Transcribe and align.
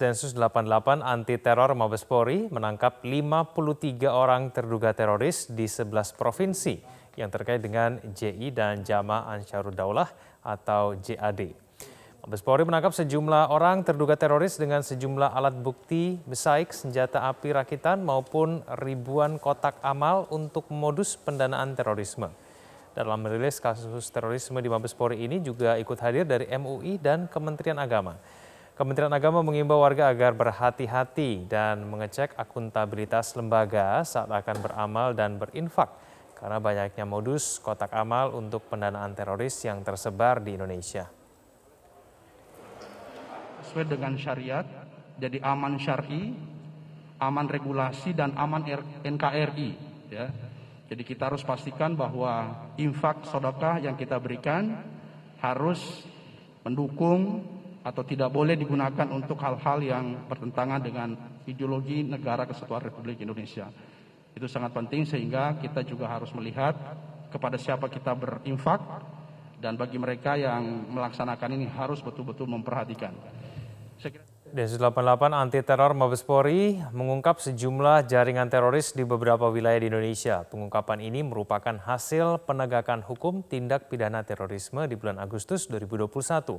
Densus 0.00 0.32
88 0.32 1.04
anti 1.04 1.36
teror 1.36 1.76
Mabespori 1.76 2.48
menangkap 2.48 3.04
53 3.04 4.00
orang 4.08 4.48
terduga 4.48 4.96
teroris 4.96 5.52
di 5.52 5.68
11 5.68 6.16
provinsi 6.16 6.80
yang 7.20 7.28
terkait 7.28 7.60
dengan 7.60 8.00
JI 8.00 8.48
dan 8.48 8.80
Jama 8.80 9.28
Ansarud 9.28 9.76
Daulah 9.76 10.08
atau 10.40 10.96
JAD. 10.96 11.52
Mabespori 12.24 12.64
menangkap 12.64 12.96
sejumlah 12.96 13.52
orang 13.52 13.84
terduga 13.84 14.16
teroris 14.16 14.56
dengan 14.56 14.80
sejumlah 14.80 15.36
alat 15.36 15.60
bukti, 15.60 16.16
besaik, 16.24 16.72
senjata 16.72 17.28
api 17.28 17.52
rakitan 17.52 18.00
maupun 18.00 18.64
ribuan 18.80 19.36
kotak 19.36 19.84
amal 19.84 20.24
untuk 20.32 20.64
modus 20.72 21.20
pendanaan 21.20 21.76
terorisme. 21.76 22.32
Dalam 22.96 23.20
merilis 23.20 23.60
kasus 23.60 24.08
terorisme 24.08 24.64
di 24.64 24.72
Mabespori 24.72 25.20
ini 25.20 25.44
juga 25.44 25.76
ikut 25.76 26.00
hadir 26.00 26.24
dari 26.24 26.48
MUI 26.56 26.96
dan 26.96 27.28
Kementerian 27.28 27.76
Agama. 27.76 28.16
Kementerian 28.80 29.12
Agama 29.12 29.44
mengimbau 29.44 29.84
warga 29.84 30.08
agar 30.08 30.32
berhati-hati 30.32 31.44
dan 31.44 31.84
mengecek 31.84 32.32
akuntabilitas 32.32 33.36
lembaga 33.36 34.00
saat 34.08 34.32
akan 34.32 34.56
beramal 34.56 35.12
dan 35.12 35.36
berinfak 35.36 35.92
karena 36.32 36.56
banyaknya 36.56 37.04
modus 37.04 37.60
kotak 37.60 37.92
amal 37.92 38.32
untuk 38.32 38.72
pendanaan 38.72 39.12
teroris 39.12 39.52
yang 39.68 39.84
tersebar 39.84 40.40
di 40.40 40.56
Indonesia. 40.56 41.12
Sesuai 43.68 43.84
dengan 43.84 44.16
syariat, 44.16 44.64
jadi 45.20 45.44
aman 45.44 45.76
syari, 45.76 46.32
aman 47.20 47.52
regulasi, 47.52 48.16
dan 48.16 48.32
aman 48.32 48.64
NKRI. 49.04 49.70
Ya. 50.08 50.32
Jadi 50.88 51.04
kita 51.04 51.28
harus 51.28 51.44
pastikan 51.44 51.92
bahwa 51.92 52.64
infak 52.80 53.28
sodokah 53.28 53.76
yang 53.76 54.00
kita 54.00 54.16
berikan 54.16 54.72
harus 55.36 56.08
mendukung 56.64 57.59
atau 57.80 58.02
tidak 58.04 58.28
boleh 58.28 58.56
digunakan 58.56 59.08
untuk 59.08 59.40
hal-hal 59.40 59.78
yang 59.80 60.04
bertentangan 60.28 60.80
dengan 60.84 61.16
ideologi 61.48 62.04
negara 62.04 62.44
kesatuan 62.44 62.84
Republik 62.84 63.20
Indonesia. 63.24 63.72
Itu 64.36 64.46
sangat 64.46 64.76
penting 64.76 65.08
sehingga 65.08 65.56
kita 65.58 65.80
juga 65.82 66.06
harus 66.06 66.28
melihat 66.36 66.76
kepada 67.32 67.56
siapa 67.56 67.88
kita 67.88 68.12
berinfak 68.12 68.82
dan 69.60 69.76
bagi 69.76 69.96
mereka 69.96 70.36
yang 70.36 70.92
melaksanakan 70.92 71.56
ini 71.56 71.66
harus 71.68 72.00
betul-betul 72.00 72.48
memperhatikan. 72.48 73.12
Densus 74.50 74.82
88 74.82 75.30
anti 75.30 75.62
teror 75.62 75.94
Mabespori 75.94 76.74
mengungkap 76.90 77.38
sejumlah 77.38 78.10
jaringan 78.10 78.50
teroris 78.50 78.90
di 78.90 79.06
beberapa 79.06 79.46
wilayah 79.46 79.78
di 79.78 79.86
Indonesia. 79.86 80.42
Pengungkapan 80.42 81.06
ini 81.06 81.22
merupakan 81.22 81.78
hasil 81.78 82.42
penegakan 82.50 83.06
hukum 83.06 83.46
tindak 83.46 83.86
pidana 83.86 84.26
terorisme 84.26 84.82
di 84.90 84.98
bulan 84.98 85.22
Agustus 85.22 85.70
2021. 85.70 86.58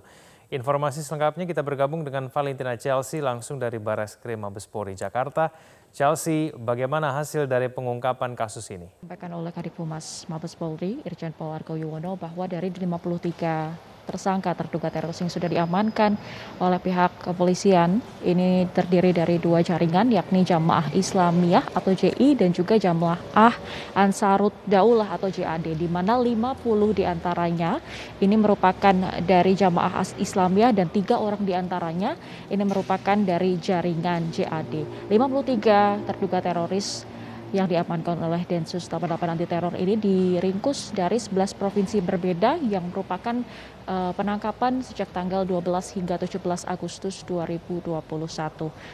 Informasi 0.52 1.00
selengkapnya 1.00 1.48
kita 1.48 1.64
bergabung 1.64 2.04
dengan 2.04 2.28
Valentina 2.28 2.76
Chelsea 2.76 3.24
langsung 3.24 3.56
dari 3.56 3.80
Bares 3.80 4.20
Krim 4.20 4.44
Mabespori 4.44 5.00
Jakarta. 5.00 5.48
Chelsea, 5.96 6.52
bagaimana 6.52 7.16
hasil 7.16 7.48
dari 7.48 7.72
pengungkapan 7.72 8.36
kasus 8.36 8.68
ini? 8.68 8.92
Sampaikan 9.00 9.32
oleh 9.32 9.56
Kadif 9.56 9.80
Mabes 9.80 10.54
Polri, 10.60 11.00
Irjen 11.08 11.32
Pol 11.32 11.56
Argo 11.56 11.80
Yuwono, 11.80 12.20
bahwa 12.20 12.52
dari 12.52 12.68
53 12.68 14.01
tersangka 14.06 14.54
terduga 14.58 14.90
teroris 14.90 15.22
yang 15.22 15.32
sudah 15.32 15.50
diamankan 15.50 16.18
oleh 16.58 16.80
pihak 16.82 17.24
kepolisian. 17.24 18.02
Ini 18.22 18.70
terdiri 18.74 19.14
dari 19.14 19.38
dua 19.38 19.62
jaringan 19.62 20.10
yakni 20.10 20.46
Jamaah 20.46 20.94
Islamiyah 20.94 21.74
atau 21.74 21.94
JI 21.94 22.38
dan 22.38 22.52
juga 22.52 22.78
Jamaah 22.78 23.54
Ansarut 23.96 24.54
Daulah 24.66 25.16
atau 25.16 25.30
JAD 25.30 25.74
di 25.78 25.88
mana 25.88 26.18
50 26.20 26.98
di 26.98 27.04
antaranya 27.08 27.80
ini 28.20 28.36
merupakan 28.38 28.94
dari 29.24 29.54
Jamaah 29.54 30.18
Islamiyah 30.18 30.72
dan 30.76 30.90
tiga 30.90 31.22
orang 31.22 31.42
di 31.46 31.54
antaranya 31.56 32.18
ini 32.50 32.64
merupakan 32.66 33.16
dari 33.16 33.58
jaringan 33.58 34.34
JAD. 34.34 35.08
53 35.10 36.08
terduga 36.10 36.40
teroris 36.42 37.04
yang 37.52 37.68
diamankan 37.68 38.16
oleh 38.24 38.48
Densus 38.48 38.88
88 38.88 39.28
anti 39.28 39.44
teror 39.44 39.76
ini 39.76 40.00
diringkus 40.00 40.96
dari 40.96 41.20
11 41.20 41.60
provinsi 41.60 42.00
berbeda 42.00 42.56
yang 42.64 42.88
merupakan 42.88 43.44
uh, 43.88 44.12
penangkapan 44.16 44.80
sejak 44.80 45.12
tanggal 45.12 45.44
12 45.44 46.00
hingga 46.00 46.16
17 46.16 46.68
Agustus 46.68 47.28
2021. 47.28 48.00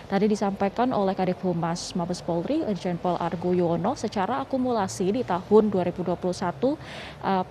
Tadi 0.10 0.26
disampaikan 0.26 0.90
oleh 0.90 1.14
Kadif 1.14 1.42
Humas 1.46 1.94
Mabes 1.94 2.26
Polri 2.26 2.66
Irjen 2.66 2.98
Pol 2.98 3.14
Argo 3.22 3.54
Yuwono 3.54 3.94
secara 3.94 4.42
akumulasi 4.42 5.14
di 5.14 5.22
tahun 5.22 5.70
2021 5.70 6.18
uh, 6.18 6.76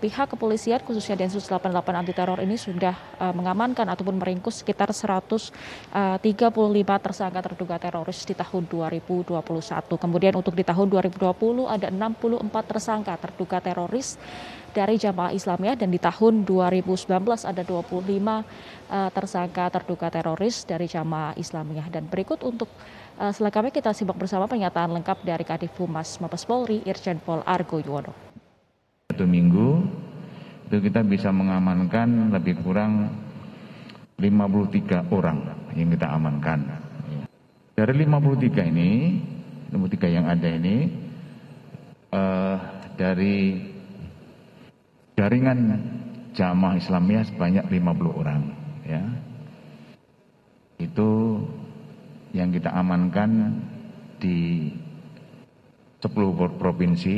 pihak 0.02 0.26
kepolisian 0.34 0.82
khususnya 0.82 1.14
Densus 1.14 1.46
88 1.46 1.70
anti 1.94 2.12
teror 2.12 2.42
ini 2.42 2.58
sudah 2.58 2.98
uh, 3.22 3.30
mengamankan 3.30 3.86
ataupun 3.86 4.18
meringkus 4.18 4.66
sekitar 4.66 4.90
135 4.90 5.46
tersangka 6.98 7.40
terduga 7.46 7.76
teroris 7.78 8.26
di 8.26 8.34
tahun 8.34 8.66
2021. 8.66 9.30
Kemudian 9.96 10.34
untuk 10.34 10.54
di 10.58 10.66
tahun 10.66 10.88
2020 10.96 11.68
ada 11.68 11.92
64 11.92 12.48
tersangka 12.64 13.14
terduga 13.20 13.60
teroris 13.60 14.16
dari 14.76 15.00
jamaah 15.00 15.32
Islamiyah 15.32 15.76
dan 15.80 15.88
di 15.88 15.96
tahun 15.96 16.44
2019 16.44 17.08
ada 17.48 17.62
25 17.64 17.72
uh, 17.72 18.40
eh, 18.92 19.10
tersangka 19.12 19.72
terduga 19.72 20.12
teroris 20.12 20.68
dari 20.68 20.84
jamaah 20.84 21.32
Islamiyah 21.36 21.88
dan 21.88 22.04
berikut 22.08 22.44
untuk 22.44 22.68
uh, 23.16 23.32
selengkapnya 23.32 23.72
kita 23.72 23.96
simak 23.96 24.20
bersama 24.20 24.44
pernyataan 24.44 24.92
lengkap 25.00 25.24
dari 25.24 25.44
Kadif 25.48 25.72
Humas 25.80 26.20
Mabes 26.20 26.44
Polri 26.44 26.84
Irjen 26.84 27.20
Pol 27.24 27.40
Argo 27.48 27.80
Yuwono. 27.80 28.12
Satu 29.08 29.24
minggu 29.24 29.80
itu 30.68 30.76
kita 30.82 31.00
bisa 31.00 31.32
mengamankan 31.32 32.36
lebih 32.36 32.60
kurang 32.60 33.12
53 34.20 35.12
orang 35.12 35.38
yang 35.72 35.88
kita 35.92 36.08
amankan. 36.08 36.60
Dari 37.76 37.92
53 37.92 38.72
ini 38.72 38.90
53 39.72 40.16
yang 40.16 40.26
ada 40.30 40.48
ini 40.48 40.76
uh, 42.14 42.56
dari 42.94 43.60
jaringan 45.16 45.58
jamaah 46.36 46.76
Islamiyah 46.78 47.24
sebanyak 47.26 47.64
50 47.66 48.20
orang 48.20 48.42
ya. 48.84 49.02
Itu 50.76 51.40
yang 52.36 52.52
kita 52.52 52.68
amankan 52.68 53.64
di 54.20 54.68
10 56.04 56.60
provinsi 56.60 57.16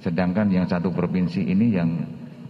sedangkan 0.00 0.48
yang 0.50 0.66
satu 0.66 0.90
provinsi 0.90 1.44
ini 1.44 1.66
yang 1.76 1.90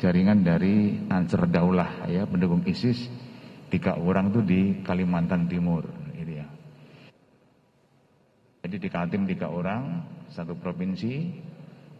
jaringan 0.00 0.40
dari 0.40 0.96
Ansar 1.12 1.44
Daulah 1.44 2.08
ya 2.08 2.24
pendukung 2.24 2.64
ISIS 2.64 3.10
tiga 3.68 4.00
orang 4.00 4.32
itu 4.32 4.40
di 4.40 4.60
Kalimantan 4.80 5.44
Timur 5.50 5.84
jadi 8.80 8.88
di 8.88 8.96
Kaltim 8.96 9.28
tiga 9.28 9.52
orang, 9.52 10.08
satu 10.32 10.56
provinsi, 10.56 11.28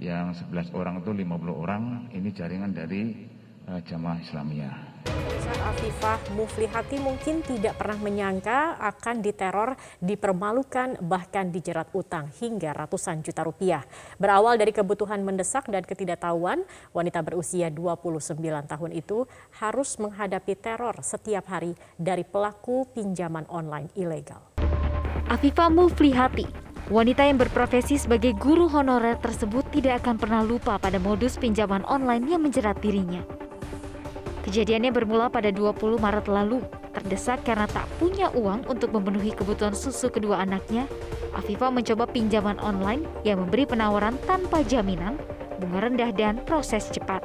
yang 0.01 0.33
11 0.33 0.73
orang 0.73 1.05
itu 1.05 1.13
50 1.13 1.53
orang, 1.53 2.09
ini 2.17 2.33
jaringan 2.33 2.73
dari 2.73 3.29
uh, 3.69 3.85
jamaah 3.85 4.17
Islamiyah. 4.25 4.77
Afifah 5.61 6.17
Muflihati 6.33 6.97
mungkin 6.97 7.45
tidak 7.45 7.77
pernah 7.77 8.01
menyangka 8.01 8.81
akan 8.81 9.21
diteror, 9.21 9.77
dipermalukan, 10.01 11.05
bahkan 11.05 11.53
dijerat 11.53 11.93
utang 11.93 12.33
hingga 12.41 12.73
ratusan 12.73 13.21
juta 13.21 13.45
rupiah. 13.45 13.85
Berawal 14.17 14.57
dari 14.57 14.73
kebutuhan 14.73 15.21
mendesak 15.21 15.69
dan 15.69 15.85
ketidaktahuan, 15.85 16.65
wanita 16.97 17.21
berusia 17.21 17.69
29 17.69 18.41
tahun 18.41 18.91
itu 18.97 19.29
harus 19.61 20.01
menghadapi 20.01 20.57
teror 20.57 20.97
setiap 21.05 21.45
hari 21.45 21.77
dari 22.01 22.25
pelaku 22.25 22.89
pinjaman 22.97 23.45
online 23.53 23.93
ilegal. 23.93 24.41
Afifah 25.31 25.71
Muflihati, 25.71 26.70
wanita 26.91 27.23
yang 27.23 27.39
berprofesi 27.39 27.97
sebagai 28.03 28.35
guru 28.35 28.67
honorer 28.67 29.15
tersebut 29.23 29.63
tidak 29.71 30.03
akan 30.03 30.19
pernah 30.19 30.43
lupa 30.43 30.75
pada 30.77 30.99
modus 30.99 31.39
pinjaman 31.39 31.87
online 31.87 32.27
yang 32.27 32.43
menjerat 32.43 32.83
dirinya. 32.83 33.23
Kejadiannya 34.43 34.91
bermula 34.91 35.31
pada 35.31 35.55
20 35.55 36.03
Maret 36.03 36.27
lalu. 36.27 36.59
Terdesak 36.91 37.47
karena 37.47 37.71
tak 37.71 37.87
punya 38.03 38.35
uang 38.35 38.67
untuk 38.67 38.91
memenuhi 38.91 39.31
kebutuhan 39.31 39.79
susu 39.79 40.11
kedua 40.11 40.43
anaknya, 40.43 40.91
Afifah 41.39 41.71
mencoba 41.71 42.11
pinjaman 42.11 42.59
online 42.59 43.07
yang 43.23 43.39
memberi 43.39 43.63
penawaran 43.63 44.19
tanpa 44.27 44.67
jaminan, 44.67 45.15
bunga 45.63 45.87
rendah 45.87 46.11
dan 46.11 46.43
proses 46.43 46.91
cepat. 46.91 47.23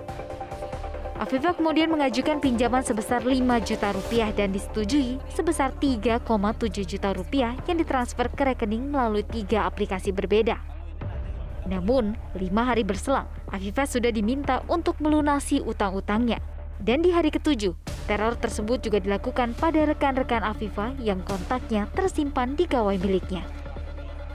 Afifah 1.16 1.56
kemudian 1.56 1.88
mengajukan 1.88 2.44
pinjaman 2.44 2.84
sebesar 2.84 3.24
5 3.24 3.40
juta 3.64 3.96
rupiah 3.96 4.36
dan 4.36 4.52
disetujui 4.52 5.16
sebesar 5.32 5.72
3,7 5.72 6.20
juta 6.84 7.16
rupiah 7.16 7.56
yang 7.72 7.80
ditransfer 7.80 8.28
ke 8.36 8.44
rekening 8.52 8.92
melalui 8.92 9.24
tiga 9.24 9.64
aplikasi 9.64 10.12
berbeda. 10.12 10.60
Namun, 11.72 12.20
lima 12.36 12.68
hari 12.68 12.84
berselang, 12.84 13.32
Afifah 13.48 13.88
sudah 13.88 14.12
diminta 14.12 14.60
untuk 14.68 15.00
melunasi 15.00 15.64
utang-utangnya. 15.64 16.44
Dan 16.84 17.00
di 17.00 17.16
hari 17.16 17.32
ketujuh, 17.32 17.72
teror 18.12 18.36
tersebut 18.36 18.84
juga 18.84 19.00
dilakukan 19.00 19.56
pada 19.56 19.88
rekan-rekan 19.88 20.44
Afifah 20.44 21.00
yang 21.00 21.24
kontaknya 21.24 21.88
tersimpan 21.96 22.60
di 22.60 22.68
gawai 22.68 23.00
miliknya. 23.00 23.48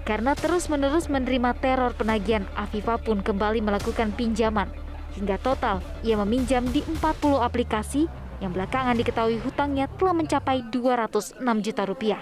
Karena 0.09 0.33
terus-menerus 0.33 1.12
menerima 1.12 1.61
teror 1.61 1.93
penagihan, 1.93 2.49
Afifah 2.56 2.97
pun 3.05 3.21
kembali 3.21 3.61
melakukan 3.61 4.17
pinjaman 4.17 4.80
Hingga 5.19 5.37
total, 5.43 5.83
ia 6.07 6.15
meminjam 6.21 6.62
di 6.71 6.85
40 6.87 7.43
aplikasi 7.43 8.07
yang 8.41 8.57
belakangan 8.57 8.97
diketahui 8.97 9.39
hutangnya 9.43 9.87
telah 10.01 10.15
mencapai 10.17 10.65
206 10.73 11.43
juta 11.67 11.83
rupiah. 11.85 12.21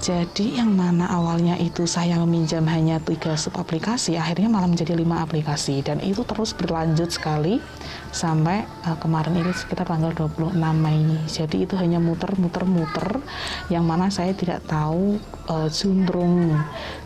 Jadi 0.00 0.56
yang 0.56 0.72
mana 0.72 1.12
awalnya 1.12 1.60
itu 1.60 1.84
saya 1.84 2.16
meminjam 2.24 2.64
hanya 2.72 2.96
tiga 3.04 3.36
sub 3.36 3.52
aplikasi, 3.60 4.16
akhirnya 4.16 4.48
malah 4.48 4.64
menjadi 4.64 4.96
lima 4.96 5.20
aplikasi 5.20 5.84
dan 5.84 6.00
itu 6.00 6.24
terus 6.24 6.56
berlanjut 6.56 7.12
sekali 7.12 7.60
sampai 8.08 8.64
uh, 8.88 8.96
kemarin 8.96 9.36
ini 9.44 9.52
sekitar 9.52 9.84
tanggal 9.84 10.16
26 10.16 10.56
Mei. 10.56 11.04
Jadi 11.28 11.68
itu 11.68 11.76
hanya 11.76 12.00
muter-muter-muter 12.00 13.20
yang 13.68 13.84
mana 13.84 14.08
saya 14.08 14.32
tidak 14.32 14.64
tahu 14.64 15.20
uh, 15.52 15.68
jundrung 15.68 16.48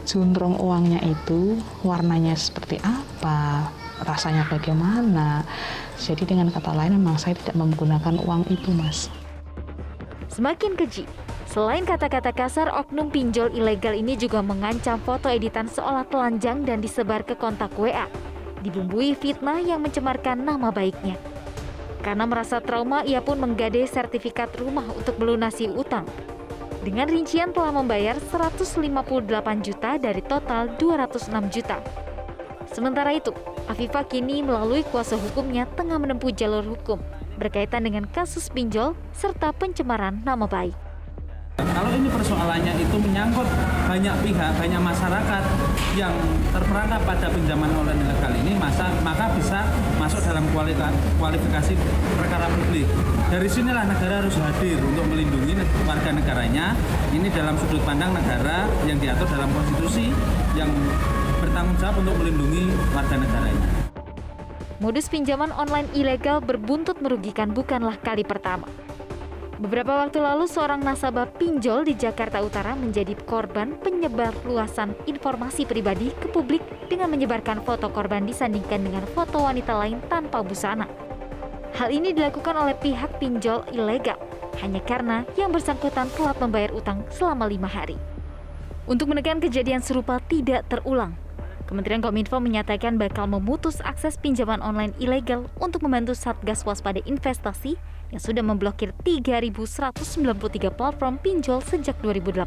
jundrung 0.07 0.55
uangnya 0.63 1.03
itu 1.03 1.59
warnanya 1.83 2.39
seperti 2.39 2.79
apa, 2.79 3.75
rasanya 4.03 4.43
bagaimana. 4.51 5.47
Jadi 5.95 6.27
dengan 6.27 6.51
kata 6.51 6.75
lain 6.75 6.99
memang 6.99 7.15
saya 7.15 7.39
tidak 7.39 7.55
menggunakan 7.55 8.19
uang 8.19 8.51
itu, 8.51 8.75
Mas. 8.75 9.07
Semakin 10.27 10.75
keji, 10.75 11.07
Selain 11.55 11.87
kata-kata 11.87 12.35
kasar, 12.35 12.67
oknum 12.67 13.15
pinjol 13.15 13.55
ilegal 13.55 13.95
ini 13.95 14.19
juga 14.19 14.43
mengancam 14.43 14.99
foto 14.99 15.31
editan 15.31 15.71
seolah 15.71 16.03
telanjang 16.11 16.67
dan 16.67 16.83
disebar 16.83 17.23
ke 17.23 17.39
kontak 17.39 17.71
WA. 17.79 18.11
Dibumbui 18.67 19.15
fitnah 19.15 19.63
yang 19.63 19.79
mencemarkan 19.79 20.43
nama 20.43 20.75
baiknya. 20.75 21.15
Karena 22.03 22.27
merasa 22.27 22.59
trauma, 22.59 23.07
ia 23.07 23.23
pun 23.23 23.39
menggadai 23.39 23.87
sertifikat 23.87 24.51
rumah 24.59 24.83
untuk 24.99 25.15
melunasi 25.15 25.71
utang. 25.71 26.03
Dengan 26.83 27.07
rincian 27.07 27.55
telah 27.55 27.71
membayar 27.71 28.19
158 28.19 28.91
juta 29.63 29.95
dari 29.95 30.27
total 30.27 30.75
206 30.75 31.55
juta. 31.55 31.79
Sementara 32.75 33.15
itu, 33.15 33.31
Afifah 33.71 34.03
kini 34.03 34.43
melalui 34.43 34.83
kuasa 34.91 35.15
hukumnya 35.15 35.63
tengah 35.79 35.95
menempuh 35.95 36.35
jalur 36.35 36.67
hukum 36.67 36.99
berkaitan 37.39 37.87
dengan 37.87 38.03
kasus 38.03 38.51
pinjol 38.51 38.99
serta 39.15 39.55
pencemaran 39.55 40.27
nama 40.27 40.43
baik. 40.51 40.75
Kalau 41.55 41.91
ini 41.95 42.11
persoalannya 42.11 42.75
itu 42.83 42.99
menyangkut 42.99 43.47
banyak 43.87 44.15
pihak, 44.27 44.53
banyak 44.59 44.83
masyarakat 44.83 45.43
yang 45.95 46.11
terperangkap 46.51 46.99
pada 47.07 47.31
pinjaman 47.31 47.71
online 47.79 48.03
ilegal 48.03 48.35
ini, 48.43 48.59
masa, 48.59 48.91
maka 49.07 49.31
bisa 49.39 49.63
masuk 50.03 50.19
dalam 50.27 50.43
kualifikasi 50.51 51.79
perkara 52.19 52.51
publik. 52.51 52.91
Dari 53.31 53.47
sinilah 53.47 53.87
negara 53.87 54.27
harus 54.27 54.35
hadir 54.35 54.83
untuk 54.83 55.07
melindungi 55.07 55.55
warga 55.87 56.11
negaranya. 56.11 56.75
Ini 57.15 57.31
dalam 57.31 57.55
sudut 57.55 57.87
pandang 57.87 58.19
negara 58.19 58.67
yang 58.91 58.99
diatur 58.99 59.31
dalam 59.31 59.47
konstitusi 59.55 60.11
yang 60.59 60.71
bertanggung 61.55 61.79
jawab 61.79 62.03
untuk 62.03 62.17
melindungi 62.19 62.63
warga 62.91 63.15
negaranya. 63.15 63.69
Modus 64.83 65.07
pinjaman 65.07 65.55
online 65.55 65.87
ilegal 65.95 66.43
berbuntut 66.43 66.99
merugikan 66.99 67.55
bukanlah 67.55 67.95
kali 68.03 68.27
pertama. 68.27 68.67
Beberapa 69.63 70.03
waktu 70.03 70.19
lalu, 70.19 70.51
seorang 70.51 70.83
nasabah 70.83 71.31
pinjol 71.31 71.87
di 71.87 71.95
Jakarta 71.95 72.43
Utara 72.43 72.75
menjadi 72.75 73.15
korban 73.23 73.79
penyebar 73.79 74.35
luasan 74.43 74.99
informasi 75.07 75.63
pribadi 75.63 76.11
ke 76.19 76.27
publik 76.27 76.59
dengan 76.91 77.15
menyebarkan 77.15 77.63
foto 77.63 77.87
korban 77.87 78.27
disandingkan 78.27 78.83
dengan 78.83 79.07
foto 79.15 79.47
wanita 79.47 79.79
lain 79.79 80.03
tanpa 80.11 80.43
busana. 80.43 80.91
Hal 81.79 81.95
ini 81.95 82.11
dilakukan 82.11 82.59
oleh 82.59 82.75
pihak 82.83 83.23
pinjol 83.23 83.63
ilegal 83.71 84.19
hanya 84.59 84.83
karena 84.83 85.23
yang 85.39 85.55
bersangkutan 85.55 86.11
telah 86.19 86.35
membayar 86.35 86.75
utang 86.75 87.07
selama 87.15 87.47
lima 87.47 87.71
hari. 87.71 87.95
Untuk 88.91 89.07
menekan 89.07 89.39
kejadian 89.39 89.87
serupa 89.87 90.19
tidak 90.27 90.67
terulang, 90.67 91.15
Kementerian 91.65 92.05
Kominfo 92.05 92.37
menyatakan 92.45 93.01
bakal 93.01 93.25
memutus 93.25 93.81
akses 93.81 94.21
pinjaman 94.21 94.61
online 94.61 94.93
ilegal 95.01 95.49
untuk 95.57 95.81
membantu 95.89 96.13
Satgas 96.13 96.69
Waspada 96.69 97.01
Investasi 97.09 97.81
yang 98.13 98.21
sudah 98.21 98.45
memblokir 98.45 98.93
3.193 99.01 99.97
platform 100.71 101.17
pinjol 101.19 101.65
sejak 101.65 101.97
2018. 102.05 102.45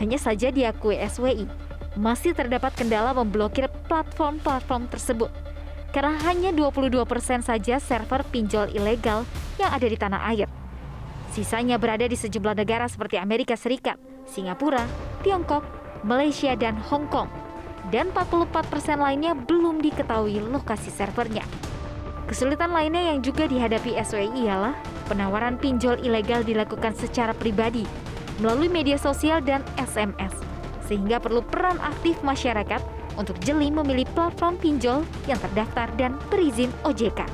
Hanya 0.00 0.16
saja 0.16 0.48
diakui 0.48 0.96
SWI, 0.96 1.44
masih 2.00 2.32
terdapat 2.32 2.72
kendala 2.72 3.12
memblokir 3.12 3.68
platform-platform 3.90 4.88
tersebut 4.88 5.28
karena 5.90 6.16
hanya 6.22 6.50
22% 6.54 7.02
saja 7.42 7.76
server 7.82 8.22
pinjol 8.30 8.70
ilegal 8.70 9.26
yang 9.58 9.70
ada 9.74 9.86
di 9.86 9.98
tanah 9.98 10.22
air. 10.32 10.48
Sisanya 11.34 11.78
berada 11.78 12.06
di 12.06 12.14
sejumlah 12.18 12.58
negara 12.58 12.86
seperti 12.90 13.18
Amerika 13.18 13.54
Serikat, 13.54 13.98
Singapura, 14.26 14.82
Tiongkok, 15.22 15.62
Malaysia, 16.02 16.54
dan 16.58 16.78
Hong 16.90 17.06
Kong. 17.06 17.39
Dan 17.88 18.12
44% 18.12 19.00
lainnya 19.00 19.32
belum 19.32 19.80
diketahui 19.80 20.44
lokasi 20.52 20.92
servernya. 20.92 21.48
Kesulitan 22.28 22.70
lainnya 22.70 23.10
yang 23.10 23.24
juga 23.24 23.48
dihadapi 23.48 23.96
SWI 23.96 24.46
ialah 24.46 24.76
penawaran 25.10 25.58
pinjol 25.58 25.98
ilegal 26.04 26.46
dilakukan 26.46 26.94
secara 26.94 27.34
pribadi 27.34 27.82
melalui 28.38 28.70
media 28.70 28.94
sosial 28.94 29.42
dan 29.42 29.66
SMS, 29.74 30.32
sehingga 30.86 31.18
perlu 31.18 31.42
peran 31.42 31.76
aktif 31.82 32.20
masyarakat 32.22 32.78
untuk 33.18 33.36
jeli 33.42 33.68
memilih 33.68 34.06
platform 34.16 34.56
pinjol 34.56 35.02
yang 35.26 35.36
terdaftar 35.42 35.90
dan 35.98 36.14
berizin 36.32 36.70
OJK. 36.86 37.26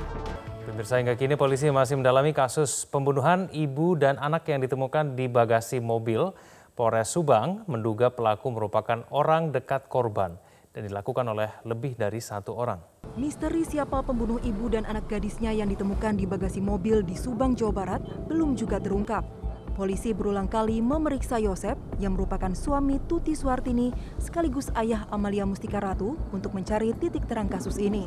Pemirsa 0.67 0.99
hingga 0.99 1.15
kini 1.15 1.39
polisi 1.39 1.71
masih 1.71 1.95
mendalami 1.95 2.35
kasus 2.35 2.89
pembunuhan 2.91 3.47
ibu 3.55 3.95
dan 3.95 4.19
anak 4.19 4.51
yang 4.51 4.59
ditemukan 4.59 5.15
di 5.15 5.31
bagasi 5.31 5.79
mobil. 5.79 6.35
Polres 6.77 7.09
Subang 7.09 7.65
menduga 7.73 8.13
pelaku 8.13 8.53
merupakan 8.53 9.01
orang 9.09 9.49
dekat 9.49 9.89
korban 9.89 10.37
dan 10.77 10.85
dilakukan 10.85 11.25
oleh 11.25 11.49
lebih 11.65 11.97
dari 11.97 12.21
satu 12.21 12.53
orang. 12.53 12.77
Misteri 13.17 13.65
siapa 13.65 14.05
pembunuh 14.05 14.37
ibu 14.45 14.69
dan 14.69 14.85
anak 14.85 15.09
gadisnya 15.09 15.57
yang 15.57 15.73
ditemukan 15.73 16.21
di 16.21 16.29
bagasi 16.29 16.61
mobil 16.61 17.01
di 17.01 17.17
Subang, 17.17 17.57
Jawa 17.57 17.73
Barat 17.73 18.05
belum 18.29 18.61
juga 18.61 18.77
terungkap. 18.77 19.25
Polisi 19.73 20.13
berulang 20.13 20.53
kali 20.53 20.85
memeriksa 20.85 21.41
Yosep 21.41 21.97
yang 21.97 22.13
merupakan 22.13 22.53
suami 22.53 23.01
Tuti 23.09 23.33
Suartini 23.33 23.89
sekaligus 24.21 24.69
ayah 24.77 25.09
Amalia 25.09 25.49
Mustika 25.49 25.81
Ratu 25.81 26.21
untuk 26.29 26.53
mencari 26.53 26.93
titik 26.93 27.25
terang 27.25 27.49
kasus 27.49 27.81
ini. 27.81 28.05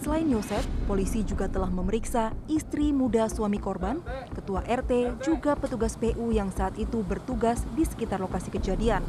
Selain 0.00 0.24
Yosep, 0.32 0.64
polisi 0.88 1.20
juga 1.20 1.44
telah 1.44 1.68
memeriksa 1.68 2.32
istri 2.48 2.88
muda 2.88 3.28
suami 3.28 3.60
korban, 3.60 4.00
ketua 4.32 4.64
RT, 4.64 5.20
juga 5.20 5.52
petugas 5.52 6.00
PU 6.00 6.32
yang 6.32 6.48
saat 6.48 6.72
itu 6.80 7.04
bertugas 7.04 7.60
di 7.76 7.84
sekitar 7.84 8.16
lokasi 8.16 8.48
kejadian. 8.48 9.04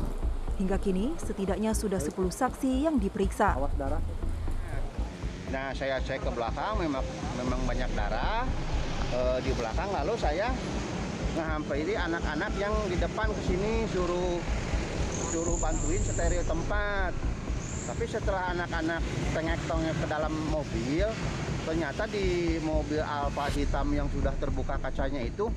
Hingga 0.60 0.76
kini, 0.84 1.16
setidaknya 1.16 1.72
sudah 1.72 1.96
10 1.96 2.36
saksi 2.36 2.84
yang 2.84 3.00
diperiksa. 3.00 3.56
Nah, 5.52 5.72
saya 5.72 6.04
cek 6.04 6.28
ke 6.28 6.32
belakang, 6.36 6.76
memang 6.76 7.04
memang 7.40 7.60
banyak 7.64 7.88
darah 7.96 8.44
e, 9.16 9.20
di 9.48 9.52
belakang. 9.56 9.96
Lalu 9.96 10.20
saya 10.20 10.52
ngahampiri 11.40 11.96
anak-anak 11.96 12.52
yang 12.60 12.76
di 12.92 13.00
depan 13.00 13.32
ke 13.32 13.42
sini 13.48 13.88
suruh 13.96 14.44
suruh 15.32 15.56
bantuin 15.56 16.04
steril 16.04 16.44
tempat. 16.44 17.16
Tapi 17.92 18.08
setelah 18.08 18.56
anak-anak 18.56 19.04
tengek-tengek 19.36 19.96
ke 20.00 20.08
dalam 20.08 20.32
mobil, 20.48 21.12
ternyata 21.68 22.08
di 22.08 22.56
mobil 22.64 23.04
Alfa 23.04 23.52
hitam 23.52 23.92
yang 23.92 24.08
sudah 24.16 24.32
terbuka 24.40 24.80
kacanya 24.80 25.20
itu 25.20 25.52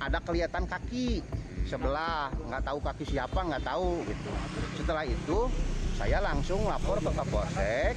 ada 0.00 0.16
kelihatan 0.24 0.64
kaki 0.64 1.20
sebelah, 1.68 2.32
nggak 2.48 2.64
tahu 2.64 2.78
kaki 2.80 3.04
siapa, 3.04 3.44
nggak 3.44 3.60
tahu 3.60 4.00
gitu. 4.08 4.32
Setelah 4.80 5.04
itu 5.04 5.52
saya 6.00 6.24
langsung 6.24 6.64
lapor 6.64 6.96
ke 6.96 7.12
Kapolsek 7.12 7.92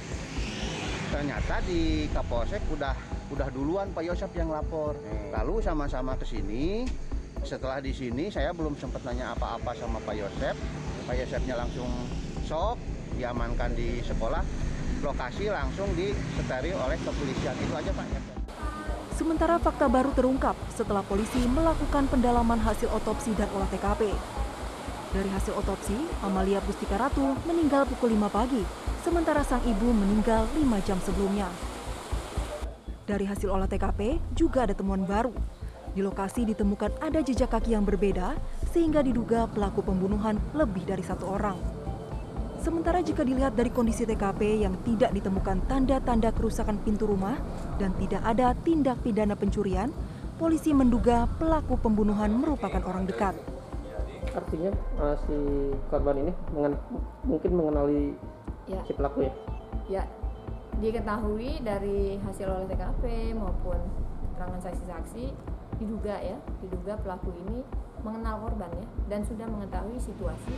ternyata 1.08 1.64
di 1.64 2.04
Kapolsek 2.12 2.60
udah 2.68 2.92
udah 3.32 3.48
duluan 3.48 3.88
Pak 3.96 4.04
Yosep 4.12 4.36
yang 4.36 4.52
lapor. 4.52 4.92
Lalu 5.32 5.64
sama-sama 5.64 6.20
ke 6.20 6.28
sini. 6.28 6.84
Setelah 7.40 7.80
di 7.80 7.96
sini 7.96 8.28
saya 8.28 8.52
belum 8.52 8.76
sempat 8.76 9.00
nanya 9.08 9.32
apa-apa 9.32 9.72
sama 9.72 10.04
Pak 10.04 10.14
Yosep. 10.20 10.56
Pak 11.08 11.16
Yosepnya 11.16 11.56
langsung 11.56 11.88
sok 12.44 12.99
diamankan 13.20 13.76
di 13.76 14.00
sekolah. 14.00 14.40
Lokasi 15.04 15.52
langsung 15.52 15.92
disetari 15.92 16.72
oleh 16.72 16.96
kepolisian. 17.04 17.56
Itu 17.60 17.72
aja 17.76 17.92
Pak. 17.92 18.06
Sementara 19.20 19.60
fakta 19.60 19.84
baru 19.84 20.16
terungkap 20.16 20.56
setelah 20.72 21.04
polisi 21.04 21.44
melakukan 21.44 22.08
pendalaman 22.08 22.56
hasil 22.64 22.88
otopsi 22.88 23.36
dan 23.36 23.52
olah 23.52 23.68
TKP. 23.68 24.16
Dari 25.12 25.28
hasil 25.28 25.52
otopsi, 25.60 25.96
Amalia 26.24 26.64
Pustika 26.64 26.96
Ratu 26.96 27.36
meninggal 27.44 27.84
pukul 27.84 28.16
5 28.16 28.32
pagi 28.32 28.62
sementara 29.00 29.44
sang 29.44 29.60
ibu 29.64 29.92
meninggal 29.92 30.48
lima 30.56 30.80
jam 30.84 30.96
sebelumnya. 31.04 31.48
Dari 33.04 33.26
hasil 33.26 33.50
olah 33.50 33.66
TKP 33.66 34.20
juga 34.32 34.64
ada 34.64 34.72
temuan 34.76 35.02
baru. 35.04 35.34
Di 35.90 36.00
lokasi 36.00 36.46
ditemukan 36.46 37.02
ada 37.02 37.18
jejak 37.18 37.50
kaki 37.50 37.74
yang 37.74 37.82
berbeda 37.82 38.38
sehingga 38.70 39.02
diduga 39.02 39.50
pelaku 39.50 39.82
pembunuhan 39.82 40.38
lebih 40.54 40.86
dari 40.86 41.02
satu 41.02 41.26
orang. 41.26 41.79
Sementara 42.60 43.00
jika 43.00 43.24
dilihat 43.24 43.56
dari 43.56 43.72
kondisi 43.72 44.04
TKP 44.04 44.60
yang 44.60 44.76
tidak 44.84 45.16
ditemukan 45.16 45.64
tanda-tanda 45.64 46.28
kerusakan 46.28 46.76
pintu 46.84 47.08
rumah 47.08 47.40
dan 47.80 47.96
tidak 47.96 48.20
ada 48.20 48.52
tindak 48.52 49.00
pidana 49.00 49.32
pencurian, 49.32 49.88
polisi 50.36 50.76
menduga 50.76 51.24
pelaku 51.40 51.80
pembunuhan 51.80 52.28
merupakan 52.28 52.84
orang 52.84 53.08
dekat. 53.08 53.32
Artinya 54.36 54.76
uh, 55.00 55.16
si 55.24 55.36
korban 55.88 56.20
ini 56.20 56.32
mengen 56.52 56.76
mungkin 57.24 57.50
mengenali 57.56 58.12
ya. 58.68 58.84
si 58.84 58.92
pelaku 58.92 59.24
ya? 59.24 59.32
Ya, 59.88 60.02
diketahui 60.84 61.64
dari 61.64 62.20
hasil 62.20 62.44
olah 62.44 62.68
TKP 62.68 63.32
maupun 63.40 63.80
keterangan 64.36 64.60
saksi-saksi 64.68 65.32
diduga 65.80 66.20
ya, 66.20 66.36
diduga 66.60 67.00
pelaku 67.00 67.32
ini 67.40 67.64
mengenal 68.04 68.44
korban 68.44 68.68
ya 68.68 68.86
dan 69.08 69.24
sudah 69.24 69.48
mengetahui 69.48 69.96
situasi 69.96 70.52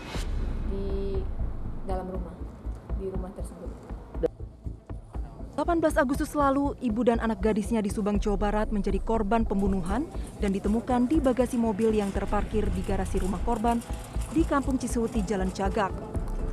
di 0.66 1.22
dalam 1.86 2.06
rumah 2.10 2.34
di 2.98 3.01
rumah 3.12 3.30
tersebut. 3.36 3.68
18 5.52 5.84
Agustus 6.00 6.32
lalu, 6.32 6.72
ibu 6.80 7.04
dan 7.04 7.20
anak 7.20 7.44
gadisnya 7.44 7.84
di 7.84 7.92
Subang, 7.92 8.16
Jawa 8.16 8.40
Barat 8.40 8.72
menjadi 8.72 8.96
korban 9.04 9.44
pembunuhan 9.44 10.08
dan 10.40 10.48
ditemukan 10.48 11.12
di 11.12 11.20
bagasi 11.20 11.60
mobil 11.60 11.92
yang 11.92 12.08
terparkir 12.08 12.64
di 12.72 12.80
garasi 12.80 13.20
rumah 13.20 13.38
korban 13.44 13.76
di 14.32 14.48
Kampung 14.48 14.80
Cisuti, 14.80 15.20
Jalan 15.20 15.52
Cagak. 15.52 15.92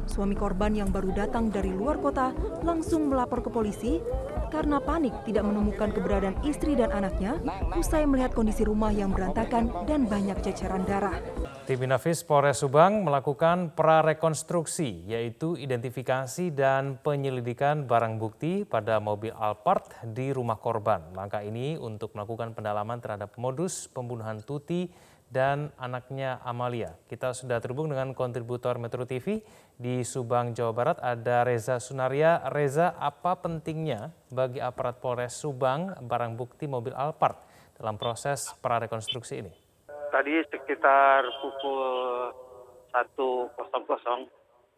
Suami 0.04 0.36
korban 0.36 0.76
yang 0.76 0.92
baru 0.92 1.16
datang 1.16 1.48
dari 1.48 1.72
luar 1.72 1.96
kota 2.04 2.36
langsung 2.68 3.08
melapor 3.08 3.40
ke 3.40 3.48
polisi 3.48 4.04
karena 4.52 4.82
panik 4.82 5.14
tidak 5.24 5.46
menemukan 5.48 5.94
keberadaan 5.94 6.36
istri 6.44 6.74
dan 6.76 6.90
anaknya 6.92 7.38
usai 7.78 8.04
melihat 8.04 8.34
kondisi 8.34 8.66
rumah 8.66 8.90
yang 8.90 9.14
berantakan 9.14 9.70
dan 9.86 10.10
banyak 10.10 10.36
ceceran 10.44 10.84
darah. 10.84 11.22
Tim 11.70 11.86
Inafis 11.86 12.26
Polres 12.26 12.66
Subang 12.66 13.06
melakukan 13.06 13.78
prarekonstruksi 13.78 15.06
yaitu 15.06 15.54
identifikasi 15.54 16.50
dan 16.50 16.98
penyelidikan 16.98 17.86
barang 17.86 18.18
bukti 18.18 18.66
pada 18.66 18.98
mobil 18.98 19.30
Alphard 19.38 19.86
di 20.02 20.34
rumah 20.34 20.58
korban. 20.58 21.14
Langkah 21.14 21.46
ini 21.46 21.78
untuk 21.78 22.18
melakukan 22.18 22.58
pendalaman 22.58 22.98
terhadap 22.98 23.38
modus 23.38 23.86
pembunuhan 23.86 24.42
Tuti 24.42 24.90
dan 25.30 25.70
anaknya 25.78 26.42
Amalia. 26.42 26.98
Kita 27.06 27.38
sudah 27.38 27.62
terhubung 27.62 27.94
dengan 27.94 28.18
kontributor 28.18 28.82
Metro 28.82 29.06
TV 29.06 29.46
di 29.78 30.02
Subang, 30.02 30.58
Jawa 30.58 30.74
Barat. 30.74 30.98
Ada 30.98 31.46
Reza 31.46 31.78
Sunaria. 31.78 32.50
Reza, 32.50 32.98
apa 32.98 33.38
pentingnya 33.38 34.10
bagi 34.34 34.58
aparat 34.58 34.98
Polres 34.98 35.38
Subang 35.38 35.94
barang 36.02 36.34
bukti 36.34 36.66
mobil 36.66 36.98
Alphard 36.98 37.38
dalam 37.78 37.94
proses 38.02 38.58
prarekonstruksi 38.58 39.38
ini? 39.38 39.69
Tadi 40.10 40.42
sekitar 40.50 41.22
pukul 41.38 42.34
1.00 42.94 43.54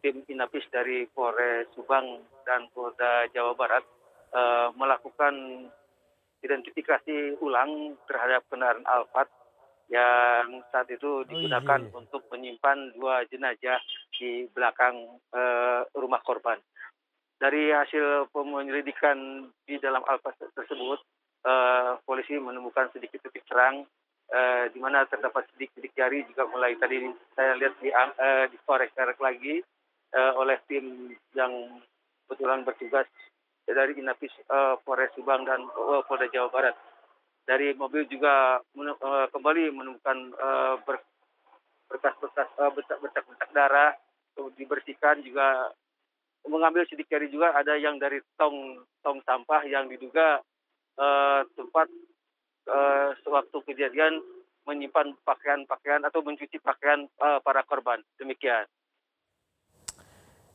tim 0.02 0.16
Inapis 0.28 0.66
dari 0.68 1.08
Polres 1.08 1.70
Subang 1.72 2.20
dan 2.44 2.68
Polda 2.74 3.30
Jawa 3.32 3.54
Barat 3.54 3.84
uh, 4.34 4.74
melakukan 4.74 5.66
identifikasi 6.42 7.38
ulang 7.38 7.94
terhadap 8.10 8.42
kendaraan 8.50 8.82
Alphard 8.84 9.30
yang 9.88 10.60
saat 10.74 10.90
itu 10.90 11.22
digunakan 11.30 11.80
oh, 11.80 11.88
iya. 11.88 11.96
untuk 11.96 12.22
menyimpan 12.34 12.96
dua 12.98 13.22
jenazah 13.30 13.78
di 14.18 14.50
belakang 14.50 15.16
uh, 15.32 15.86
rumah 15.94 16.20
korban. 16.26 16.58
Dari 17.38 17.70
hasil 17.74 18.30
penyelidikan 18.30 19.48
di 19.66 19.74
dalam 19.82 20.02
alpas 20.06 20.34
tersebut, 20.38 21.00
uh, 21.46 21.98
polisi 22.06 22.38
menemukan 22.38 22.90
sedikit 22.94 23.22
titik 23.26 23.42
terang 23.50 23.86
uh, 24.32 24.64
di 24.72 24.80
mana 24.80 25.04
terdapat 25.06 25.46
sedikit-sedikit 25.52 25.94
jari 25.94 26.24
juga 26.26 26.48
mulai 26.48 26.74
tadi 26.80 27.04
saya 27.36 27.54
lihat 27.60 27.74
di 27.78 27.88
uh, 27.92 28.48
dikorek-korek 28.48 29.20
lagi 29.20 29.60
uh, 30.16 30.32
oleh 30.40 30.56
tim 30.66 31.12
yang 31.36 31.52
kebetulan 32.26 32.64
bertugas 32.64 33.06
dari 33.68 33.94
Inapis 34.00 34.32
uh, 34.50 34.80
Polres 34.82 35.12
Subang 35.14 35.44
dan 35.44 35.62
uh, 35.76 36.02
Polda 36.08 36.26
Jawa 36.32 36.50
Barat. 36.50 36.76
Dari 37.42 37.74
mobil 37.74 38.06
juga 38.06 38.62
uh, 38.62 39.26
kembali 39.34 39.74
menemukan 39.74 40.30
berkas-berkas 41.90 42.48
uh, 42.56 42.70
bercak-bercak 42.70 43.50
darah 43.50 43.92
dibersihkan 44.56 45.20
juga 45.20 45.70
mengambil 46.48 46.82
sidik 46.88 47.06
jari 47.06 47.30
juga 47.30 47.54
ada 47.54 47.78
yang 47.78 48.00
dari 48.00 48.18
tong 48.34 48.82
tong 49.04 49.22
sampah 49.22 49.62
yang 49.68 49.86
diduga 49.86 50.42
uh, 50.98 51.40
tempat 51.54 51.86
sewaktu 53.24 53.56
kejadian 53.68 54.22
menyimpan 54.64 55.14
pakaian-pakaian 55.26 56.06
atau 56.06 56.22
mencuci 56.22 56.62
pakaian 56.62 57.06
uh, 57.18 57.42
para 57.42 57.66
korban 57.66 57.98
demikian. 58.16 58.64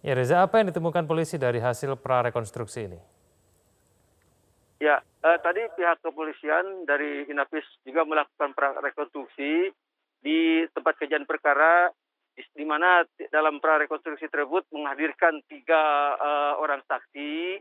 Ya 0.06 0.16
Reza, 0.16 0.40
apa 0.40 0.62
yang 0.62 0.72
ditemukan 0.72 1.04
polisi 1.04 1.36
dari 1.36 1.60
hasil 1.60 2.00
prarekonstruksi 2.00 2.80
ini? 2.88 3.00
Ya, 4.78 5.02
eh, 5.02 5.38
tadi 5.42 5.66
pihak 5.74 6.06
kepolisian 6.06 6.86
dari 6.86 7.26
Inapis 7.26 7.66
juga 7.82 8.06
melakukan 8.06 8.54
prarekonstruksi 8.54 9.74
di 10.22 10.40
tempat 10.70 11.02
kejadian 11.02 11.26
perkara 11.26 11.90
di, 12.38 12.46
di 12.54 12.66
mana 12.66 13.02
dalam 13.34 13.58
prarekonstruksi 13.58 14.30
tersebut 14.30 14.70
menghadirkan 14.70 15.42
tiga 15.50 16.14
uh, 16.22 16.54
orang 16.62 16.86
saksi 16.86 17.58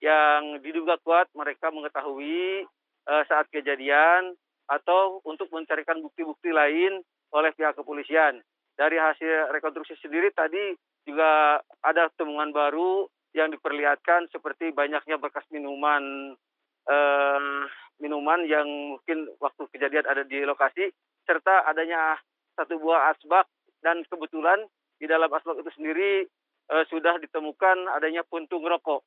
yang 0.00 0.64
diduga 0.64 0.96
kuat 1.04 1.28
mereka 1.36 1.68
mengetahui 1.68 2.64
saat 3.04 3.46
kejadian 3.52 4.32
atau 4.68 5.20
untuk 5.28 5.52
mencarikan 5.52 6.00
bukti-bukti 6.00 6.48
lain 6.48 7.04
oleh 7.34 7.50
pihak 7.52 7.76
kepolisian. 7.76 8.40
Dari 8.74 8.96
hasil 8.98 9.52
rekonstruksi 9.54 9.94
sendiri 10.02 10.34
tadi 10.34 10.74
juga 11.04 11.60
ada 11.84 12.08
temuan 12.16 12.50
baru 12.50 13.06
yang 13.36 13.50
diperlihatkan 13.52 14.30
seperti 14.30 14.70
banyaknya 14.72 15.18
bekas 15.18 15.44
minuman 15.50 16.34
uh, 16.88 17.66
minuman 17.98 18.46
yang 18.46 18.66
mungkin 18.96 19.30
waktu 19.38 19.62
kejadian 19.74 20.06
ada 20.06 20.22
di 20.26 20.42
lokasi 20.42 20.90
serta 21.26 21.66
adanya 21.68 22.18
satu 22.54 22.78
buah 22.78 23.14
asbak 23.14 23.46
dan 23.82 24.02
kebetulan 24.06 24.64
di 24.98 25.06
dalam 25.10 25.28
asbak 25.30 25.60
itu 25.60 25.70
sendiri 25.74 26.26
uh, 26.70 26.84
sudah 26.88 27.18
ditemukan 27.20 27.90
adanya 27.94 28.22
puntung 28.26 28.64
rokok. 28.64 29.02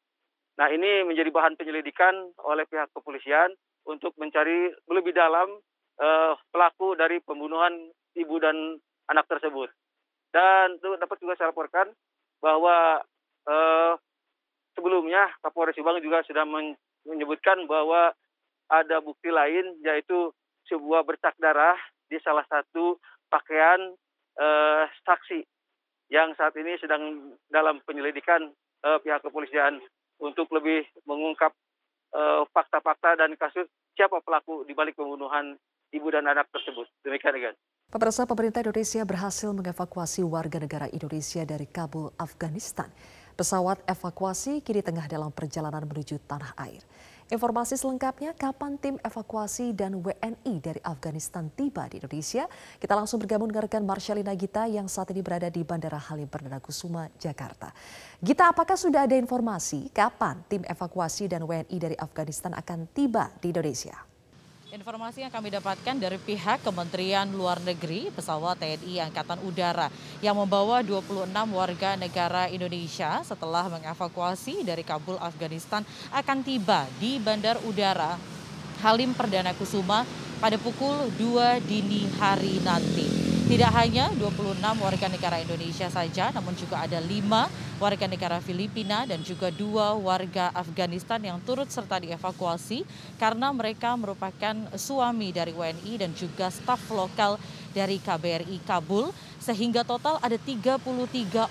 Nah 0.58 0.68
ini 0.74 1.06
menjadi 1.06 1.30
bahan 1.30 1.56
penyelidikan 1.56 2.34
oleh 2.42 2.66
pihak 2.66 2.90
kepolisian 2.94 3.54
untuk 3.86 4.14
mencari 4.18 4.74
lebih 4.90 5.14
dalam 5.14 5.62
uh, 6.02 6.34
pelaku 6.50 6.98
dari 6.98 7.22
pembunuhan 7.22 7.94
ibu 8.18 8.36
dan 8.42 8.82
anak 9.08 9.30
tersebut. 9.30 9.70
Dan 10.34 10.82
itu 10.82 10.98
dapat 10.98 11.18
juga 11.22 11.38
saya 11.38 11.54
laporkan 11.54 11.94
bahwa 12.42 13.02
uh, 13.48 13.94
sebelumnya 14.78 15.34
Kapolres 15.42 15.74
Subang 15.74 15.98
juga 16.02 16.22
sudah 16.26 16.46
men 16.46 16.78
menyebutkan 17.08 17.64
bahwa 17.66 18.12
ada 18.68 19.00
bukti 19.00 19.32
lain 19.32 19.80
yaitu 19.82 20.36
sebuah 20.68 21.08
bercak 21.08 21.34
darah 21.40 21.80
di 22.12 22.20
salah 22.20 22.44
satu 22.52 23.00
pakaian 23.32 23.96
eh, 24.36 24.84
saksi 25.08 25.40
yang 26.12 26.36
saat 26.36 26.56
ini 26.60 26.76
sedang 26.80 27.32
dalam 27.48 27.80
penyelidikan 27.88 28.52
eh, 28.84 29.00
pihak 29.00 29.24
kepolisian 29.24 29.80
untuk 30.22 30.50
lebih 30.54 30.86
mengungkap 31.06 31.54
eh, 32.14 32.42
fakta-fakta 32.52 33.16
eh, 33.16 33.18
dan 33.26 33.32
kasus 33.38 33.68
siapa 33.94 34.22
pelaku 34.22 34.66
di 34.66 34.74
balik 34.78 34.98
pembunuhan 34.98 35.58
ibu 35.94 36.08
dan 36.12 36.28
anak 36.28 36.50
tersebut. 36.52 36.86
Demikian, 37.06 37.36
Egan. 37.38 37.56
Pemirsa 37.88 38.28
pemerintah 38.28 38.60
Indonesia 38.60 39.02
berhasil 39.08 39.50
mengevakuasi 39.56 40.20
warga 40.28 40.60
negara 40.60 40.92
Indonesia 40.92 41.48
dari 41.48 41.64
Kabul, 41.64 42.12
Afghanistan. 42.20 42.92
Pesawat 43.38 43.80
evakuasi 43.88 44.60
kini 44.66 44.84
tengah 44.84 45.08
dalam 45.08 45.32
perjalanan 45.32 45.86
menuju 45.88 46.20
tanah 46.26 46.58
air. 46.58 46.84
Informasi 47.28 47.76
selengkapnya 47.76 48.32
kapan 48.32 48.80
tim 48.80 48.96
evakuasi 49.04 49.76
dan 49.76 50.00
WNI 50.00 50.64
dari 50.64 50.80
Afghanistan 50.80 51.52
tiba 51.52 51.84
di 51.92 52.00
Indonesia? 52.00 52.48
Kita 52.80 52.96
langsung 52.96 53.20
bergabung 53.20 53.52
dengan 53.52 53.68
rekan 53.68 53.84
Marshalina 53.84 54.32
Gita 54.32 54.64
yang 54.64 54.88
saat 54.88 55.12
ini 55.12 55.20
berada 55.20 55.52
di 55.52 55.60
Bandara 55.60 56.00
Halim 56.00 56.32
Perdana 56.32 56.64
Kusuma, 56.64 57.12
Jakarta. 57.20 57.76
Gita, 58.24 58.48
apakah 58.48 58.80
sudah 58.80 59.04
ada 59.04 59.20
informasi 59.20 59.92
kapan 59.92 60.40
tim 60.48 60.64
evakuasi 60.64 61.28
dan 61.28 61.44
WNI 61.44 61.76
dari 61.76 62.00
Afghanistan 62.00 62.56
akan 62.56 62.88
tiba 62.96 63.28
di 63.44 63.52
Indonesia? 63.52 64.17
Informasi 64.78 65.26
yang 65.26 65.34
kami 65.34 65.50
dapatkan 65.50 65.98
dari 65.98 66.22
pihak 66.22 66.62
Kementerian 66.62 67.26
Luar 67.34 67.58
Negeri, 67.66 68.14
pesawat 68.14 68.62
TNI 68.62 69.10
Angkatan 69.10 69.42
Udara 69.42 69.90
yang 70.22 70.38
membawa 70.38 70.86
26 70.86 71.34
warga 71.34 71.98
negara 71.98 72.46
Indonesia 72.46 73.26
setelah 73.26 73.66
mengevakuasi 73.74 74.62
dari 74.62 74.86
Kabul, 74.86 75.18
Afghanistan 75.18 75.82
akan 76.14 76.46
tiba 76.46 76.86
di 77.02 77.18
Bandar 77.18 77.58
Udara 77.66 78.22
Halim 78.86 79.18
Perdana 79.18 79.58
Kusuma 79.58 80.06
pada 80.38 80.62
pukul 80.62 81.10
2 81.18 81.58
dini 81.66 82.06
hari 82.22 82.62
nanti. 82.62 83.17
Tidak 83.48 83.72
hanya 83.80 84.12
26 84.20 84.60
warga 84.60 85.08
negara 85.08 85.40
Indonesia 85.40 85.88
saja, 85.88 86.36
namun 86.36 86.52
juga 86.60 86.84
ada 86.84 87.00
lima 87.00 87.48
warga 87.80 88.04
negara 88.04 88.44
Filipina 88.44 89.08
dan 89.08 89.24
juga 89.24 89.48
dua 89.56 89.96
warga 89.96 90.52
Afghanistan 90.52 91.16
yang 91.24 91.40
turut 91.48 91.72
serta 91.72 91.96
dievakuasi 92.04 92.84
karena 93.16 93.48
mereka 93.56 93.96
merupakan 93.96 94.52
suami 94.76 95.32
dari 95.32 95.56
WNI 95.56 95.94
dan 95.96 96.12
juga 96.12 96.52
staf 96.52 96.92
lokal 96.92 97.40
dari 97.72 98.04
KBRI 98.04 98.68
Kabul 98.68 99.16
sehingga 99.40 99.88
total 99.88 100.20
ada 100.20 100.36
33 100.36 100.84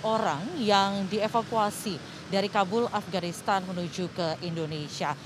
orang 0.05 0.45
yang 0.61 1.09
dievakuasi 1.09 1.97
dari 2.29 2.53
Kabul, 2.53 2.93
Afghanistan 2.93 3.65
menuju 3.65 4.13
ke 4.13 4.45
Indonesia. 4.45 5.17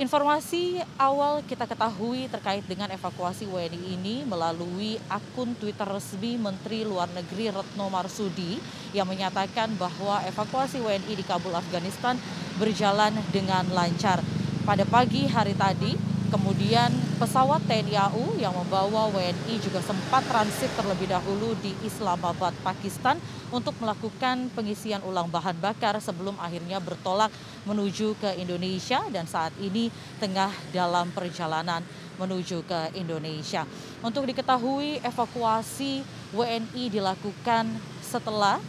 Informasi 0.00 0.80
awal 0.96 1.44
kita 1.44 1.68
ketahui 1.68 2.24
terkait 2.32 2.64
dengan 2.64 2.88
evakuasi 2.88 3.44
WNI 3.44 4.00
ini 4.00 4.24
melalui 4.24 4.96
akun 5.12 5.52
Twitter 5.60 5.84
resmi 5.84 6.40
Menteri 6.40 6.88
Luar 6.88 7.12
Negeri 7.12 7.52
Retno 7.52 7.92
Marsudi 7.92 8.56
yang 8.96 9.04
menyatakan 9.04 9.68
bahwa 9.76 10.24
evakuasi 10.24 10.80
WNI 10.80 11.12
di 11.12 11.20
Kabul, 11.20 11.52
Afghanistan 11.52 12.16
berjalan 12.56 13.12
dengan 13.28 13.68
lancar. 13.76 14.24
Pada 14.64 14.88
pagi 14.88 15.28
hari 15.28 15.52
tadi, 15.52 15.92
Kemudian 16.30 16.94
pesawat 17.18 17.58
TNI 17.66 17.98
AU 18.06 18.38
yang 18.38 18.54
membawa 18.54 19.10
WNI 19.10 19.58
juga 19.58 19.82
sempat 19.82 20.22
transit 20.30 20.70
terlebih 20.78 21.10
dahulu 21.10 21.58
di 21.58 21.74
Islamabad, 21.82 22.54
Pakistan 22.62 23.18
untuk 23.50 23.74
melakukan 23.82 24.46
pengisian 24.54 25.02
ulang 25.02 25.26
bahan 25.26 25.58
bakar 25.58 25.98
sebelum 25.98 26.38
akhirnya 26.38 26.78
bertolak 26.78 27.34
menuju 27.66 28.14
ke 28.22 28.38
Indonesia 28.38 29.02
dan 29.10 29.26
saat 29.26 29.50
ini 29.58 29.90
tengah 30.22 30.54
dalam 30.70 31.10
perjalanan 31.10 31.82
menuju 32.22 32.62
ke 32.62 32.94
Indonesia. 32.94 33.66
Untuk 33.98 34.22
diketahui 34.30 35.02
evakuasi 35.02 36.06
WNI 36.30 36.94
dilakukan 36.94 37.74
setelah 38.06 38.62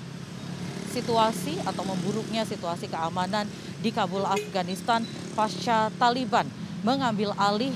situasi 0.90 1.62
atau 1.62 1.86
memburuknya 1.86 2.42
situasi 2.42 2.90
keamanan 2.90 3.46
di 3.86 3.94
Kabul, 3.94 4.26
Afghanistan 4.26 5.06
pasca 5.38 5.94
Taliban 6.02 6.50
mengambil 6.82 7.34
alih 7.38 7.74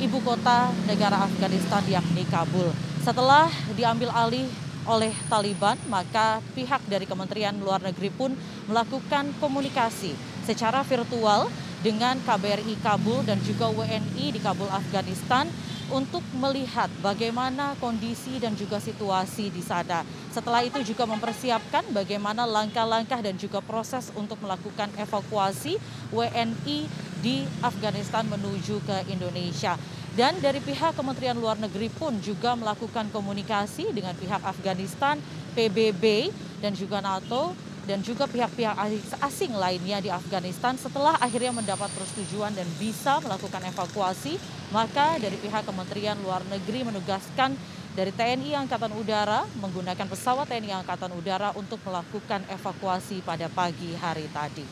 ibu 0.00 0.20
kota 0.20 0.68
negara 0.84 1.24
Afghanistan 1.24 1.80
yakni 1.88 2.28
Kabul. 2.28 2.68
Setelah 3.00 3.48
diambil 3.76 4.12
alih 4.12 4.48
oleh 4.84 5.12
Taliban, 5.32 5.80
maka 5.88 6.44
pihak 6.52 6.84
dari 6.84 7.08
Kementerian 7.08 7.56
Luar 7.56 7.80
Negeri 7.80 8.12
pun 8.12 8.36
melakukan 8.68 9.32
komunikasi 9.40 10.12
secara 10.44 10.84
virtual 10.84 11.48
dengan 11.80 12.16
KBRI 12.20 12.80
Kabul 12.80 13.24
dan 13.24 13.40
juga 13.44 13.68
WNI 13.72 14.26
di 14.32 14.40
Kabul, 14.40 14.68
Afghanistan 14.68 15.48
untuk 15.92 16.24
melihat 16.40 16.88
bagaimana 17.04 17.76
kondisi 17.76 18.40
dan 18.40 18.56
juga 18.56 18.80
situasi 18.80 19.52
di 19.52 19.60
sana. 19.60 20.00
Setelah 20.32 20.64
itu 20.64 20.80
juga 20.80 21.04
mempersiapkan 21.04 21.84
bagaimana 21.92 22.48
langkah-langkah 22.48 23.20
dan 23.20 23.36
juga 23.36 23.60
proses 23.60 24.08
untuk 24.16 24.40
melakukan 24.40 24.88
evakuasi 24.96 25.76
WNI 26.08 26.88
di 27.24 27.48
Afghanistan 27.64 28.28
menuju 28.28 28.84
ke 28.84 29.08
Indonesia. 29.08 29.80
Dan 30.12 30.36
dari 30.44 30.60
pihak 30.60 30.92
Kementerian 30.92 31.40
Luar 31.40 31.56
Negeri 31.56 31.88
pun 31.88 32.20
juga 32.20 32.52
melakukan 32.52 33.08
komunikasi 33.08 33.90
dengan 33.96 34.12
pihak 34.14 34.44
Afghanistan, 34.44 35.16
PBB, 35.56 36.28
dan 36.60 36.76
juga 36.76 37.00
NATO 37.00 37.56
dan 37.84 38.00
juga 38.00 38.24
pihak-pihak 38.24 38.76
asing 39.20 39.52
lainnya 39.52 40.00
di 40.00 40.08
Afghanistan 40.08 40.72
setelah 40.80 41.20
akhirnya 41.20 41.52
mendapat 41.52 41.92
persetujuan 41.92 42.56
dan 42.56 42.64
bisa 42.80 43.20
melakukan 43.20 43.60
evakuasi, 43.60 44.40
maka 44.72 45.20
dari 45.20 45.36
pihak 45.36 45.68
Kementerian 45.68 46.16
Luar 46.24 46.40
Negeri 46.48 46.84
menugaskan 46.84 47.52
dari 47.94 48.10
TNI 48.10 48.66
Angkatan 48.66 48.90
Udara 48.96 49.46
menggunakan 49.60 50.08
pesawat 50.08 50.48
TNI 50.50 50.82
Angkatan 50.82 51.12
Udara 51.14 51.52
untuk 51.54 51.78
melakukan 51.84 52.42
evakuasi 52.50 53.20
pada 53.22 53.46
pagi 53.52 53.92
hari 54.00 54.26
tadi. 54.32 54.64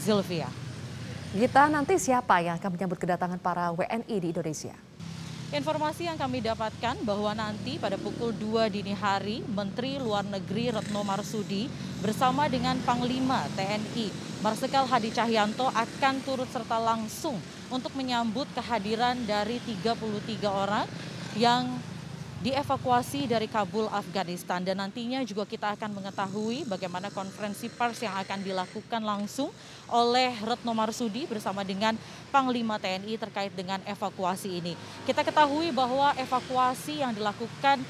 Zilvia. 0.00 0.65
Gita, 1.34 1.66
nanti 1.66 1.98
siapa 1.98 2.38
yang 2.38 2.54
akan 2.54 2.70
menyambut 2.78 3.02
kedatangan 3.02 3.42
para 3.42 3.74
WNI 3.74 4.16
di 4.22 4.30
Indonesia? 4.30 4.78
Informasi 5.50 6.06
yang 6.06 6.14
kami 6.14 6.38
dapatkan 6.38 7.02
bahwa 7.02 7.34
nanti 7.34 7.82
pada 7.82 7.98
pukul 7.98 8.30
2 8.30 8.70
dini 8.70 8.94
hari 8.94 9.42
Menteri 9.46 9.98
Luar 9.98 10.22
Negeri 10.22 10.70
Retno 10.70 11.02
Marsudi 11.02 11.66
bersama 11.98 12.46
dengan 12.46 12.78
Panglima 12.86 13.42
TNI 13.58 14.10
Marsikal 14.42 14.86
Hadi 14.86 15.10
Cahyanto 15.10 15.66
akan 15.70 16.14
turut 16.22 16.46
serta 16.50 16.78
langsung 16.78 17.38
untuk 17.70 17.94
menyambut 17.98 18.46
kehadiran 18.54 19.18
dari 19.26 19.58
33 19.62 20.46
orang 20.46 20.86
yang 21.34 21.74
dievakuasi 22.46 23.26
dari 23.26 23.50
Kabul, 23.50 23.90
Afghanistan. 23.90 24.62
Dan 24.62 24.78
nantinya 24.78 25.26
juga 25.26 25.42
kita 25.42 25.74
akan 25.74 25.98
mengetahui 25.98 26.62
bagaimana 26.70 27.10
konferensi 27.10 27.66
pers 27.66 28.06
yang 28.06 28.14
akan 28.14 28.38
dilakukan 28.46 29.02
langsung 29.02 29.50
oleh 29.90 30.30
Retno 30.46 30.70
Marsudi 30.70 31.26
bersama 31.26 31.66
dengan 31.66 31.98
Panglima 32.30 32.78
TNI 32.78 33.18
terkait 33.18 33.50
dengan 33.50 33.82
evakuasi 33.82 34.62
ini. 34.62 34.78
Kita 35.02 35.26
ketahui 35.26 35.74
bahwa 35.74 36.14
evakuasi 36.14 37.02
yang 37.02 37.10
dilakukan 37.10 37.82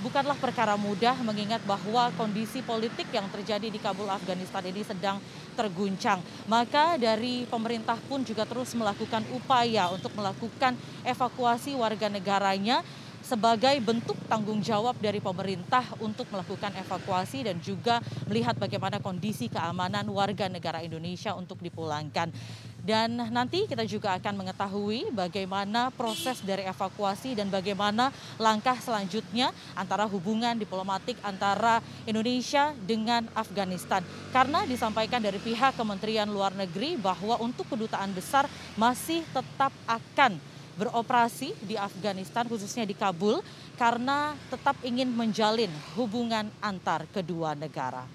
bukanlah 0.00 0.34
perkara 0.40 0.74
mudah 0.74 1.14
mengingat 1.20 1.60
bahwa 1.68 2.08
kondisi 2.16 2.64
politik 2.64 3.12
yang 3.12 3.28
terjadi 3.28 3.68
di 3.68 3.76
Kabul, 3.78 4.08
Afghanistan 4.08 4.64
ini 4.64 4.82
sedang 4.88 5.20
terguncang. 5.52 6.24
Maka 6.48 6.96
dari 6.96 7.44
pemerintah 7.44 8.00
pun 8.08 8.24
juga 8.24 8.48
terus 8.48 8.72
melakukan 8.72 9.22
upaya 9.36 9.92
untuk 9.92 10.16
melakukan 10.16 10.74
evakuasi 11.04 11.76
warga 11.76 12.08
negaranya 12.08 12.80
sebagai 13.28 13.76
bentuk 13.84 14.16
tanggung 14.24 14.64
jawab 14.64 14.96
dari 14.96 15.20
pemerintah 15.20 15.84
untuk 16.00 16.24
melakukan 16.32 16.72
evakuasi 16.80 17.44
dan 17.44 17.60
juga 17.60 18.00
melihat 18.24 18.56
bagaimana 18.56 19.04
kondisi 19.04 19.52
keamanan 19.52 20.08
warga 20.08 20.48
negara 20.48 20.80
Indonesia 20.80 21.36
untuk 21.36 21.60
dipulangkan. 21.60 22.32
Dan 22.80 23.20
nanti 23.20 23.68
kita 23.68 23.84
juga 23.84 24.16
akan 24.16 24.32
mengetahui 24.40 25.12
bagaimana 25.12 25.92
proses 25.92 26.40
dari 26.40 26.64
evakuasi 26.64 27.36
dan 27.36 27.52
bagaimana 27.52 28.08
langkah 28.40 28.80
selanjutnya 28.80 29.52
antara 29.76 30.08
hubungan 30.08 30.56
diplomatik 30.56 31.20
antara 31.20 31.84
Indonesia 32.08 32.72
dengan 32.88 33.28
Afghanistan. 33.36 34.00
Karena 34.32 34.64
disampaikan 34.64 35.20
dari 35.20 35.36
pihak 35.36 35.76
Kementerian 35.76 36.32
Luar 36.32 36.56
Negeri 36.56 36.96
bahwa 36.96 37.36
untuk 37.44 37.68
kedutaan 37.68 38.16
besar 38.16 38.48
masih 38.80 39.20
tetap 39.36 39.74
akan 39.84 40.40
beroperasi 40.78 41.58
di 41.66 41.74
Afghanistan 41.74 42.46
khususnya 42.46 42.86
di 42.86 42.94
Kabul 42.94 43.42
karena 43.74 44.38
tetap 44.46 44.78
ingin 44.86 45.10
menjalin 45.10 45.70
hubungan 45.98 46.46
antar 46.62 47.04
kedua 47.10 47.58
negara. 47.58 48.06